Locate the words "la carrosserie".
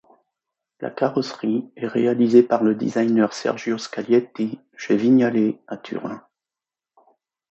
0.79-1.69